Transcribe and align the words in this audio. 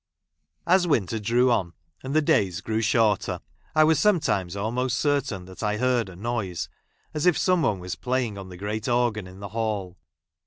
I 0.65 0.71
I 0.71 0.75
As 0.77 0.87
winter 0.87 1.19
drew 1.19 1.51
on, 1.51 1.73
and 2.03 2.15
the 2.15 2.23
days 2.23 2.61
grew 2.61 2.77
j) 2.79 2.81
shorter, 2.81 3.39
I 3.75 3.83
was 3.83 3.99
sometimes 3.99 4.55
almost 4.55 4.97
certain 4.97 5.45
that 5.45 5.61
i! 5.61 5.73
I 5.73 5.77
heard 5.77 6.09
a 6.09 6.15
noise 6.15 6.69
as 7.13 7.27
if 7.27 7.37
some 7.37 7.61
one 7.61 7.77
was 7.77 7.93
playing 7.93 8.33
jl 8.33 8.39
on 8.39 8.49
the 8.49 8.57
great 8.57 8.87
organ 8.87 9.27
in 9.27 9.41
the 9.41 9.49
hall. 9.49 9.99